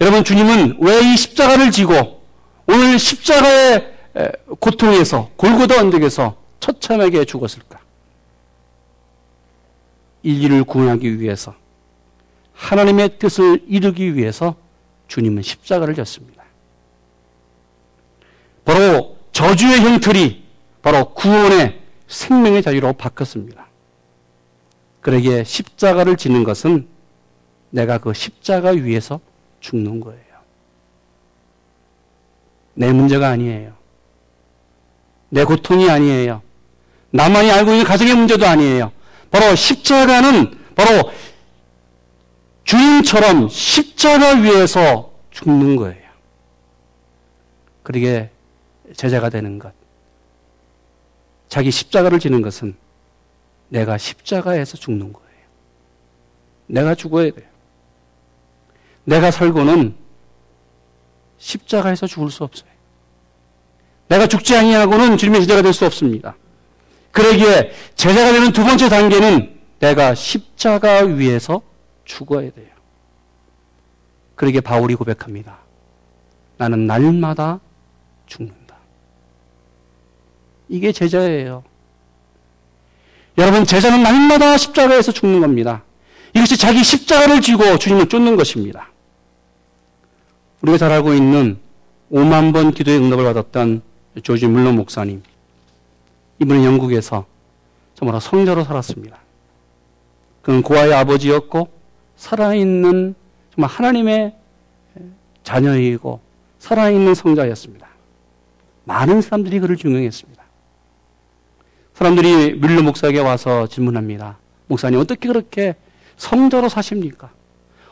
여러분, 0.00 0.24
주님은 0.24 0.78
왜 0.80 1.02
이 1.02 1.16
십자가를 1.16 1.70
지고 1.70 2.24
오늘 2.66 2.98
십자가의 2.98 3.94
고통에서 4.58 5.30
골고다 5.36 5.78
언덕에서 5.78 6.42
처참하게 6.64 7.26
죽었을까? 7.26 7.78
인류를 10.22 10.64
구원하기 10.64 11.20
위해서 11.20 11.54
하나님의 12.54 13.18
뜻을 13.18 13.62
이루기 13.68 14.16
위해서 14.16 14.56
주님은 15.08 15.42
십자가를 15.42 15.94
졌습니다. 15.94 16.42
바로 18.64 19.18
저주의 19.32 19.78
형틀이 19.78 20.42
바로 20.80 21.12
구원의 21.12 21.82
생명의 22.08 22.62
자유로 22.62 22.94
바뀌었습니다. 22.94 23.66
그러기에 25.02 25.44
십자가를 25.44 26.16
지는 26.16 26.44
것은 26.44 26.88
내가 27.68 27.98
그 27.98 28.14
십자가 28.14 28.70
위에서 28.70 29.20
죽는 29.60 30.00
거예요. 30.00 30.22
내 32.72 32.90
문제가 32.90 33.28
아니에요. 33.28 33.74
내 35.28 35.44
고통이 35.44 35.90
아니에요. 35.90 36.40
나만이 37.14 37.48
알고 37.48 37.70
있는 37.70 37.84
가정의 37.84 38.12
문제도 38.16 38.44
아니에요. 38.44 38.90
바로 39.30 39.54
십자가는 39.54 40.58
바로 40.74 41.12
주인처럼 42.64 43.48
십자가 43.48 44.32
위에서 44.32 45.12
죽는 45.30 45.76
거예요. 45.76 46.02
그러게 47.84 48.30
제자가 48.96 49.28
되는 49.28 49.60
것. 49.60 49.72
자기 51.48 51.70
십자가를 51.70 52.18
지는 52.18 52.42
것은 52.42 52.74
내가 53.68 53.96
십자가에서 53.96 54.76
죽는 54.76 55.12
거예요. 55.12 55.28
내가 56.66 56.96
죽어야 56.96 57.30
돼요. 57.30 57.46
내가 59.04 59.30
살고는 59.30 59.94
십자가에서 61.38 62.08
죽을 62.08 62.30
수 62.32 62.42
없어요. 62.42 62.70
내가 64.08 64.26
죽지 64.26 64.56
아니하고는 64.56 65.16
주님의 65.16 65.42
제자가 65.42 65.62
될 65.62 65.72
수 65.72 65.86
없습니다. 65.86 66.34
그러기에 67.14 67.70
제자가 67.94 68.32
되는 68.32 68.50
두 68.52 68.64
번째 68.64 68.88
단계는 68.88 69.56
내가 69.78 70.16
십자가 70.16 70.98
위에서 71.04 71.62
죽어야 72.04 72.50
돼요. 72.50 72.66
그러기에 74.34 74.60
바울이 74.60 74.96
고백합니다. 74.96 75.58
나는 76.56 76.88
날마다 76.88 77.60
죽는다. 78.26 78.76
이게 80.68 80.90
제자예요. 80.90 81.62
여러분, 83.38 83.64
제자는 83.64 84.02
날마다 84.02 84.56
십자가에서 84.56 85.12
죽는 85.12 85.40
겁니다. 85.40 85.84
이것이 86.34 86.56
자기 86.56 86.82
십자가를 86.82 87.40
쥐고 87.40 87.78
주님을 87.78 88.08
쫓는 88.08 88.34
것입니다. 88.34 88.90
우리가 90.62 90.78
잘 90.78 90.90
알고 90.90 91.14
있는 91.14 91.58
5만 92.10 92.52
번 92.52 92.72
기도의 92.72 92.98
응답을 92.98 93.22
받았던 93.22 93.82
조지 94.24 94.48
물러 94.48 94.72
목사님. 94.72 95.22
이분은 96.40 96.64
영국에서 96.64 97.26
정말 97.94 98.20
성자로 98.20 98.64
살았습니다. 98.64 99.18
그는 100.42 100.62
고아의 100.62 100.92
아버지였고 100.92 101.68
살아있는 102.16 103.14
정말 103.54 103.70
하나님의 103.70 104.34
자녀이고 105.42 106.20
살아있는 106.58 107.14
성자였습니다. 107.14 107.88
많은 108.84 109.22
사람들이 109.22 109.60
그를 109.60 109.76
중용했습니다. 109.76 110.42
사람들이 111.94 112.54
밀러 112.54 112.82
목사에게 112.82 113.20
와서 113.20 113.66
질문합니다. 113.66 114.38
목사님 114.66 114.98
어떻게 114.98 115.28
그렇게 115.28 115.76
성자로 116.16 116.68
사십니까? 116.68 117.30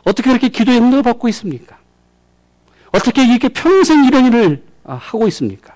어떻게 0.05 0.31
그렇게 0.31 0.49
기도의 0.49 0.79
응답을 0.79 1.03
받고 1.03 1.29
있습니까? 1.29 1.79
어떻게 2.91 3.25
이렇게 3.25 3.49
평생 3.49 4.05
이런 4.05 4.27
일을 4.27 4.65
아, 4.85 4.95
하고 4.95 5.29
있습니까? 5.29 5.75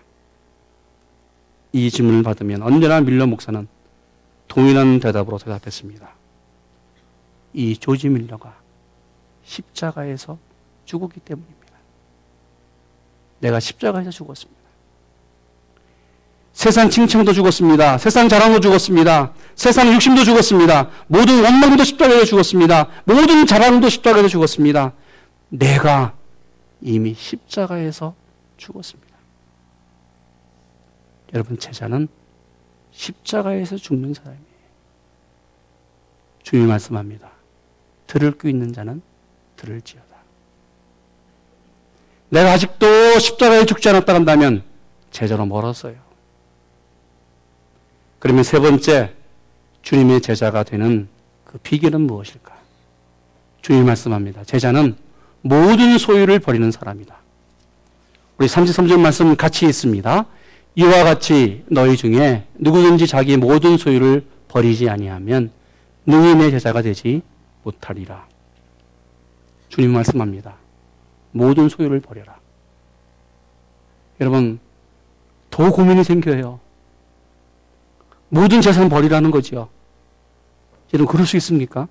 이 1.76 1.90
질문을 1.90 2.22
받으면 2.22 2.62
언제나 2.62 3.02
밀러 3.02 3.26
목사는 3.26 3.68
동일한 4.48 4.98
대답으로 4.98 5.36
대답했습니다. 5.36 6.08
이 7.52 7.76
조지 7.76 8.08
밀러가 8.08 8.56
십자가에서 9.44 10.38
죽었기 10.86 11.20
때문입니다. 11.20 11.66
내가 13.40 13.60
십자가에서 13.60 14.10
죽었습니다. 14.10 14.58
세상 16.54 16.88
칭찬도 16.88 17.34
죽었습니다. 17.34 17.98
세상 17.98 18.30
자랑도 18.30 18.60
죽었습니다. 18.60 19.34
세상 19.54 19.92
욕심도 19.92 20.24
죽었습니다. 20.24 20.88
모든 21.08 21.44
원망도 21.44 21.84
십자가에서 21.84 22.24
죽었습니다. 22.24 22.88
모든 23.04 23.44
자랑도 23.44 23.90
십자가에서 23.90 24.28
죽었습니다. 24.28 24.94
내가 25.50 26.14
이미 26.80 27.12
십자가에서 27.12 28.14
죽었습니다. 28.56 29.15
여러분, 31.36 31.58
제자는 31.58 32.08
십자가에서 32.92 33.76
죽는 33.76 34.14
사람이에요. 34.14 34.46
주님 36.42 36.66
말씀합니다. 36.68 37.30
들을 38.06 38.32
귀 38.38 38.48
있는 38.48 38.72
자는 38.72 39.02
들을지어다. 39.56 40.16
내가 42.30 42.52
아직도 42.52 43.18
십자가에 43.18 43.66
죽지 43.66 43.86
않았다 43.90 44.14
한다면 44.14 44.62
제자로 45.10 45.44
멀었어요. 45.44 45.96
그러면 48.18 48.42
세 48.42 48.58
번째 48.58 49.14
주님의 49.82 50.22
제자가 50.22 50.62
되는 50.62 51.06
그 51.44 51.58
비결은 51.58 52.00
무엇일까? 52.00 52.56
주님 53.60 53.84
말씀합니다. 53.84 54.44
제자는 54.44 54.96
모든 55.42 55.98
소유를 55.98 56.38
버리는 56.38 56.70
사람이다. 56.70 57.14
우리 58.38 58.46
33절 58.46 58.98
말씀 58.98 59.36
같이 59.36 59.66
있습니다. 59.66 60.26
이와 60.76 61.04
같이 61.04 61.64
너희 61.68 61.96
중에 61.96 62.46
누구든지 62.54 63.06
자기 63.06 63.36
모든 63.38 63.78
소유를 63.78 64.26
버리지 64.48 64.90
아니하면 64.90 65.50
능히 66.04 66.34
내 66.34 66.50
제자가 66.50 66.82
되지 66.82 67.22
못하리라. 67.62 68.28
주님 69.70 69.92
말씀합니다. 69.92 70.56
모든 71.32 71.70
소유를 71.70 72.00
버려라. 72.00 72.38
여러분, 74.20 74.58
더 75.50 75.70
고민이 75.72 76.04
생겨요. 76.04 76.60
모든 78.28 78.60
재산 78.60 78.90
버리라는 78.90 79.30
거죠. 79.30 79.70
여러분, 80.92 81.10
그럴 81.10 81.26
수 81.26 81.36
있습니까? 81.38 81.88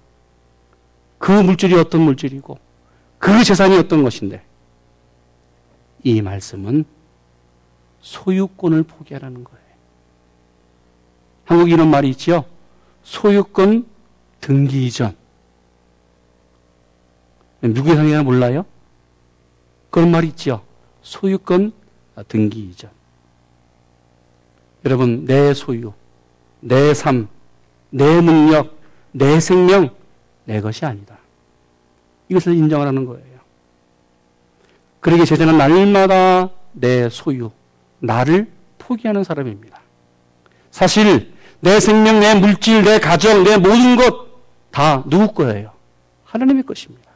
그 1.18 1.32
물질이 1.32 1.74
어떤 1.74 2.02
물질이고, 2.02 2.60
그 3.18 3.44
재산이 3.44 3.78
어떤 3.78 4.04
것인데, 4.04 4.44
이 6.04 6.22
말씀은 6.22 6.86
소유권을 8.06 8.84
포기하라는 8.84 9.44
거예요. 9.44 9.66
한국에 11.46 11.72
이런 11.72 11.90
말이 11.90 12.10
있지요. 12.10 12.46
소유권 13.04 13.88
등기 14.42 14.86
이전. 14.86 15.16
미국의 17.62 17.96
상이나 17.96 18.22
몰라요? 18.22 18.64
그런 19.90 20.12
말이 20.12 20.28
있지요. 20.28 20.62
소유권 21.02 21.74
등기 22.28 22.70
이전. 22.70 22.92
여러분, 24.86 25.26
내 25.26 25.56
소유, 25.56 25.92
내 26.60 26.94
삶, 26.94 27.28
내 27.90 28.22
능력, 28.22 28.78
내 29.14 29.40
생명, 29.40 29.90
내 30.44 30.62
것이 30.62 30.86
아니다. 30.86 31.18
이것을 32.30 32.54
인정하라는 32.54 33.06
거예요. 33.06 33.40
그러게 35.00 35.26
제자는 35.26 35.58
날마다 35.58 36.52
내 36.72 37.10
소유, 37.10 37.50
나를 38.00 38.52
포기하는 38.78 39.24
사람입니다. 39.24 39.80
사실 40.72 41.34
내 41.60 41.80
생명, 41.80 42.20
내 42.20 42.36
물질, 42.36 42.84
내 42.84 43.00
가정, 43.00 43.44
내 43.44 43.58
모든 43.58 43.96
것 43.96 44.26
다 44.72 45.04
누구 45.08 45.34
거예요? 45.36 45.72
하나님의 46.26 46.64
것입니다. 46.64 47.10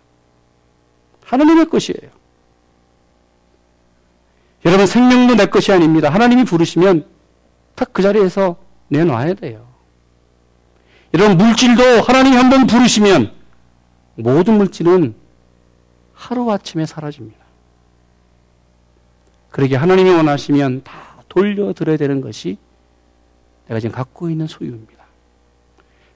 하나님의 1.25 1.65
것이에요. 1.69 2.09
여러분 4.63 4.85
생명도 4.85 5.35
내 5.35 5.45
것이 5.47 5.71
아닙니다. 5.73 6.09
하나님이 6.09 6.45
부르시면 6.45 7.05
딱 7.75 7.89
그 7.91 8.01
자리에서 8.01 8.55
내놔야 8.87 9.33
돼요. 9.33 9.67
여러분 11.13 11.37
물질도 11.37 12.01
하나님이 12.01 12.37
한 12.37 12.49
번 12.49 12.65
부르시면 12.65 13.33
모든 14.15 14.57
물질은 14.57 15.15
하루아침에 16.13 16.85
사라집니다. 16.85 17.39
그러게 19.49 19.75
하나님이 19.75 20.09
원하시면 20.11 20.83
다 20.83 21.23
돌려드려야 21.27 21.97
되는 21.97 22.21
것이 22.21 22.57
내가 23.67 23.79
지금 23.79 23.95
갖고 23.95 24.29
있는 24.29 24.47
소유입니다. 24.47 25.03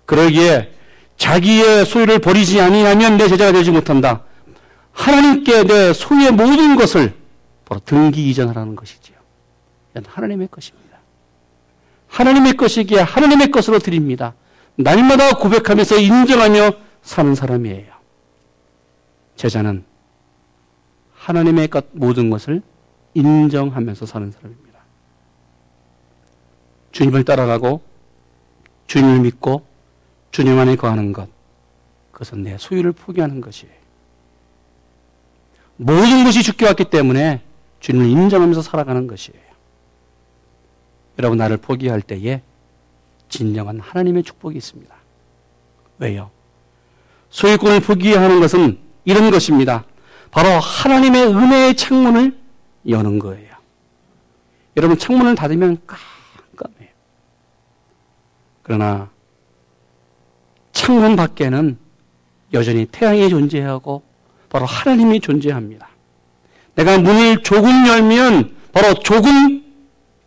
그러기에 0.05 0.73
자기의 1.17 1.85
소유를 1.85 2.19
버리지 2.19 2.59
아니하면 2.59 3.17
내 3.17 3.27
제자가 3.27 3.51
되지 3.51 3.71
못한다. 3.71 4.23
하나님께 4.91 5.63
내 5.63 5.93
소유의 5.93 6.31
모든 6.31 6.75
것을 6.75 7.13
바로 7.65 7.81
등기 7.85 8.29
이전하라는 8.29 8.75
것이지요. 8.75 9.17
하나님의 10.05 10.47
것입니다. 10.49 10.97
하나님의 12.07 12.53
것이기에 12.57 12.99
하나님의 12.99 13.51
것으로 13.51 13.79
드립니다. 13.79 14.33
날마다 14.75 15.37
고백하면서 15.37 15.99
인정하며 15.99 16.71
사는 17.01 17.35
사람이에요. 17.35 17.93
제자는 19.35 19.83
하나님의 21.15 21.67
것 21.69 21.85
모든 21.91 22.29
것을 22.29 22.61
인정하면서 23.13 24.05
사는 24.05 24.31
사람입니다. 24.31 24.79
주님을 26.91 27.23
따라가고 27.23 27.81
주님을 28.87 29.19
믿고 29.21 29.65
주님 30.31 30.57
안에 30.57 30.75
거하는 30.75 31.13
것 31.13 31.27
그것은 32.11 32.43
내 32.43 32.57
소유를 32.57 32.91
포기하는 32.91 33.41
것이에요. 33.41 33.73
모든 35.77 36.23
것이 36.23 36.43
죽게 36.43 36.65
왔기 36.67 36.85
때문에 36.85 37.41
주님을 37.79 38.07
인정하면서 38.07 38.61
살아가는 38.61 39.07
것이에요. 39.07 39.41
여러분 41.19 41.37
나를 41.37 41.57
포기할 41.57 42.01
때에 42.01 42.41
진정한 43.29 43.79
하나님의 43.79 44.23
축복이 44.23 44.57
있습니다. 44.57 44.95
왜요? 45.99 46.29
소유권을 47.29 47.81
포기하는 47.81 48.39
것은 48.39 48.77
이런 49.05 49.31
것입니다. 49.31 49.85
바로 50.31 50.49
하나님의 50.49 51.27
은혜의 51.27 51.75
창문을 51.75 52.42
여는 52.87 53.19
거예요. 53.19 53.53
여러분 54.75 54.97
창문을 54.97 55.35
닫으면 55.35 55.81
깜깜해요. 55.85 56.89
그러나 58.63 59.09
창문 60.71 61.15
밖에는 61.15 61.77
여전히 62.53 62.85
태양이 62.85 63.29
존재하고 63.29 64.03
바로 64.49 64.65
하나님이 64.65 65.19
존재합니다. 65.19 65.89
내가 66.75 66.97
문을 66.97 67.43
조금 67.43 67.87
열면 67.87 68.55
바로 68.71 68.93
조금 68.95 69.63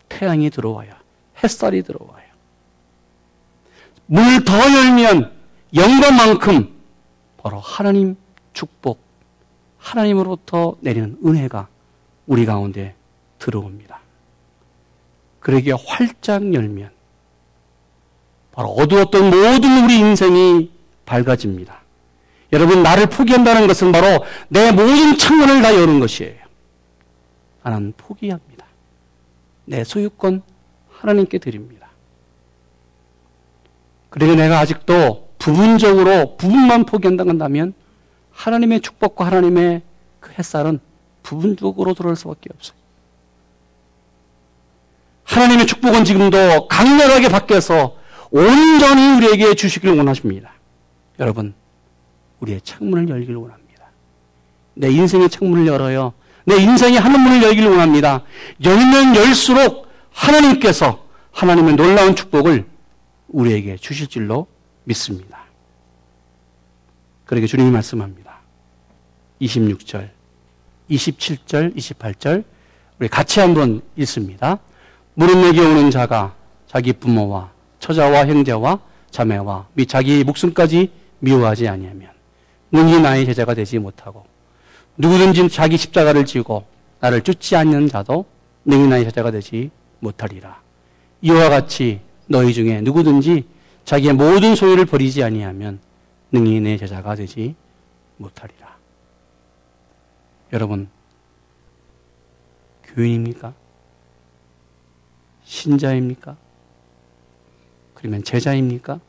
태양이 0.08 0.50
들어와요. 0.50 0.92
햇살이 1.42 1.82
들어와요. 1.82 2.26
문을 4.06 4.44
더 4.44 4.54
열면 4.58 5.32
영광만큼 5.74 6.74
바로 7.42 7.58
하나님 7.60 8.16
축복, 8.52 9.00
하나님으로부터 9.78 10.76
내리는 10.80 11.16
은혜가 11.24 11.68
우리 12.26 12.44
가운데 12.46 12.94
들어옵니다. 13.38 14.00
그러기에 15.40 15.74
활짝 15.86 16.52
열면 16.52 16.90
바로 18.52 18.70
어두웠던 18.70 19.30
모든 19.30 19.84
우리 19.84 19.98
인생이 19.98 20.70
밝아집니다. 21.04 21.82
여러분, 22.52 22.82
나를 22.82 23.06
포기한다는 23.06 23.66
것은 23.66 23.92
바로 23.92 24.24
내 24.48 24.72
모든 24.72 25.18
창문을 25.18 25.62
다 25.62 25.74
여는 25.74 26.00
것이에요. 26.00 26.46
나는 27.62 27.92
포기합니다. 27.96 28.66
내 29.64 29.84
소유권 29.84 30.42
하나님께 30.90 31.38
드립니다. 31.38 31.88
그리고 34.08 34.34
내가 34.34 34.60
아직도 34.60 35.30
부분적으로 35.38 36.36
부분만 36.36 36.86
포기한다면 36.86 37.74
하나님의 38.32 38.80
축복과 38.80 39.26
하나님의 39.26 39.82
그 40.20 40.32
햇살은 40.38 40.80
부분적으로 41.26 41.92
들어올 41.92 42.14
수밖에 42.14 42.50
없어요. 42.54 42.76
하나님의 45.24 45.66
축복은 45.66 46.04
지금도 46.04 46.68
강렬하게 46.68 47.28
바뀌어서 47.28 47.96
온전히 48.30 49.16
우리에게 49.16 49.54
주시기를 49.54 49.96
원하십니다. 49.96 50.52
여러분, 51.18 51.54
우리의 52.40 52.60
창문을 52.62 53.08
열기를 53.08 53.34
원합니다. 53.34 53.86
내 54.74 54.88
인생의 54.88 55.28
창문을 55.28 55.66
열어요. 55.66 56.12
내 56.44 56.56
인생의 56.56 57.00
하늘문을 57.00 57.42
열기를 57.42 57.70
원합니다. 57.70 58.22
열면 58.62 59.16
열수록 59.16 59.88
하나님께서 60.12 61.04
하나님의 61.32 61.74
놀라운 61.74 62.14
축복을 62.14 62.66
우리에게 63.28 63.76
주실 63.78 64.06
줄로 64.06 64.46
믿습니다. 64.84 65.40
그러게 67.24 67.48
주님이 67.48 67.72
말씀합니다. 67.72 68.38
26절. 69.40 70.15
27절, 70.90 71.77
28절 71.77 72.44
우리 72.99 73.09
같이 73.09 73.40
한번 73.40 73.83
읽습니다. 73.96 74.59
무릎 75.14 75.38
내게 75.38 75.61
오는 75.61 75.90
자가 75.90 76.35
자기 76.66 76.92
부모와 76.92 77.51
처자와 77.79 78.27
형제와 78.27 78.81
자매와 79.11 79.68
및 79.75 79.88
자기 79.88 80.25
목숨까지 80.25 80.90
미워하지 81.20 81.68
아니하면 81.68 82.11
능히 82.72 83.01
나의 83.01 83.25
제자가 83.27 83.55
되지 83.55 83.79
못하고 83.79 84.25
누구든지 84.99 85.49
자기 85.49 85.77
십자가를 85.77 86.27
지고 86.27 86.66
나를 87.01 87.22
쫓지 87.22 87.57
않는 87.57 87.88
자도 87.88 88.27
능히 88.64 88.88
나의 88.88 89.05
제자가 89.05 89.31
되지 89.31 89.70
못하리라. 90.01 90.61
이와 91.22 91.49
같이 91.49 92.01
너희 92.27 92.53
중에 92.53 92.81
누구든지 92.81 93.44
자기의 93.85 94.14
모든 94.14 94.55
소유를 94.55 94.85
버리지 94.85 95.22
아니하면 95.22 95.79
능히 96.33 96.61
내 96.61 96.77
제자가 96.77 97.14
되지 97.14 97.55
못하리라. 98.16 98.65
여러분, 100.52 100.88
교인입니까? 102.85 103.52
신자입니까? 105.44 106.37
그러면 107.94 108.22
제자입니까? 108.22 109.00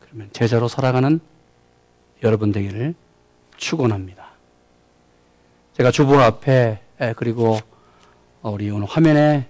그러면 0.00 0.30
제자로 0.32 0.68
살아가는 0.68 1.20
여러분 2.22 2.52
되기를 2.52 2.94
축원합니다. 3.56 4.28
제가 5.74 5.90
주보 5.90 6.18
앞에 6.20 6.80
그리고 7.16 7.58
우리 8.42 8.70
오늘 8.70 8.86
화면에 8.86 9.48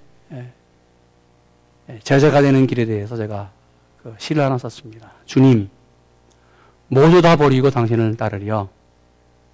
제자가 2.03 2.43
되는 2.43 2.67
길에 2.67 2.85
대해서 2.85 3.17
제가 3.17 3.51
그 4.03 4.15
시를 4.19 4.43
하나 4.43 4.59
썼습니다. 4.59 5.13
주님, 5.25 5.71
모두 6.89 7.23
다 7.23 7.37
버리고 7.37 7.71
당신을 7.71 8.17
따르려 8.17 8.69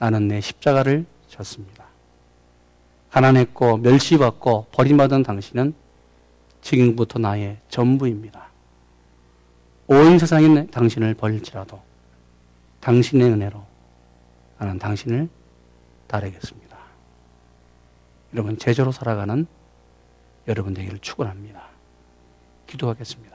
나는 0.04 0.28
내 0.28 0.38
십자가를 0.42 1.06
졌습니다. 1.28 1.86
가난했고 3.10 3.78
멸시받고 3.78 4.66
버림받은 4.70 5.22
당신은 5.22 5.72
지금부터 6.60 7.18
나의 7.18 7.56
전부입니다. 7.70 8.48
온 9.86 10.18
세상이 10.18 10.66
당신을 10.70 11.14
버릴지라도 11.14 11.80
당신의 12.80 13.30
은혜로 13.30 13.64
나는 14.58 14.78
당신을 14.78 15.30
따르겠습니다. 16.06 16.76
여러분 18.34 18.58
제자로 18.58 18.92
살아가는 18.92 19.46
여러분 20.46 20.74
되기를 20.74 20.98
축원합니다. 20.98 21.66
기도하겠습니다. 22.66 23.34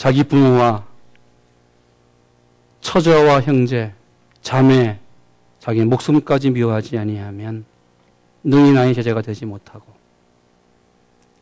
자기 0.00 0.24
부모와 0.24 0.86
처자와 2.80 3.42
형제, 3.42 3.92
자매, 4.40 4.98
자기 5.58 5.84
목숨까지 5.84 6.48
미워하지 6.52 6.96
아니하면 6.96 7.66
능히 8.42 8.72
나의 8.72 8.94
제자가 8.94 9.20
되지 9.20 9.44
못하고 9.44 9.84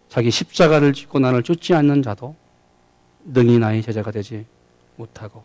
자기 0.08 0.32
십자가를 0.32 0.92
짚고 0.92 1.20
나를 1.20 1.44
쫓지 1.44 1.72
않는 1.72 2.02
자도 2.02 2.34
능히 3.26 3.60
나의 3.60 3.80
제자가 3.80 4.10
되지 4.10 4.44
못하고 4.96 5.44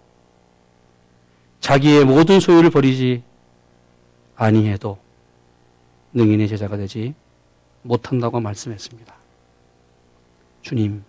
자기의 1.59 2.05
모든 2.05 2.39
소유를 2.39 2.71
버리지 2.71 3.21
아니해도 4.35 4.97
능인의 6.13 6.47
제자가 6.47 6.77
되지 6.77 7.13
못한다고 7.83 8.39
말씀했습니다. 8.39 9.13
주님, 10.63 11.03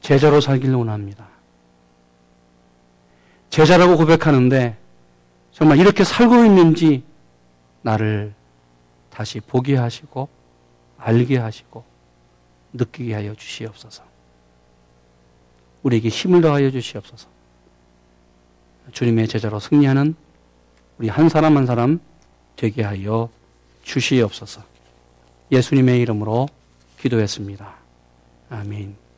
제자로 0.00 0.40
살기를 0.40 0.74
원합니다. 0.74 1.28
제자라고 3.50 3.96
고백하는데 3.96 4.76
정말 5.52 5.78
이렇게 5.78 6.04
살고 6.04 6.44
있는지 6.44 7.02
나를 7.82 8.32
다시 9.10 9.40
보게 9.40 9.76
하시고 9.76 10.28
알게 10.98 11.38
하시고 11.38 11.84
느끼게 12.72 13.14
하여 13.14 13.34
주시옵소서. 13.34 14.04
우리에게 15.82 16.08
힘을 16.08 16.40
더하여 16.40 16.70
주시옵소서. 16.70 17.28
주님의 18.92 19.28
제자로 19.28 19.60
승리하는 19.60 20.14
우리 20.98 21.08
한 21.08 21.28
사람 21.28 21.56
한 21.56 21.66
사람 21.66 22.00
되게 22.56 22.82
하여 22.82 23.30
주시옵소서. 23.82 24.62
예수님의 25.50 26.00
이름으로 26.00 26.48
기도했습니다. 27.00 27.74
아멘. 28.50 29.09